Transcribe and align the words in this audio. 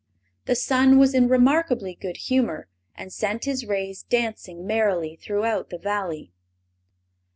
The 0.45 0.55
sun 0.55 0.97
was 0.97 1.13
in 1.13 1.27
remarkably 1.27 1.93
good 1.93 2.17
humor, 2.17 2.67
and 2.95 3.13
sent 3.13 3.45
his 3.45 3.67
rays 3.67 4.01
dancing 4.01 4.65
merrily 4.65 5.15
throughout 5.15 5.69
the 5.69 5.77
Valley. 5.77 6.31